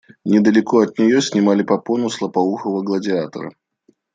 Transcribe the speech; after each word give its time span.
Недалеко 0.25 0.79
от 0.79 0.97
нее 0.97 1.21
снимали 1.21 1.61
попону 1.61 2.09
с 2.09 2.19
лопоухого 2.23 2.81
Гладиатора. 2.81 3.51